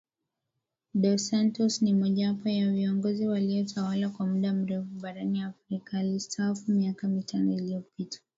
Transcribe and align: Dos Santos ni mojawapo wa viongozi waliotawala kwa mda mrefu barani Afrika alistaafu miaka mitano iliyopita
Dos 0.93 1.27
Santos 1.27 1.81
ni 1.81 1.93
mojawapo 1.93 2.49
wa 2.49 2.71
viongozi 2.71 3.27
waliotawala 3.27 4.09
kwa 4.09 4.25
mda 4.25 4.53
mrefu 4.53 4.89
barani 5.01 5.41
Afrika 5.41 5.97
alistaafu 5.97 6.71
miaka 6.71 7.07
mitano 7.07 7.53
iliyopita 7.53 8.19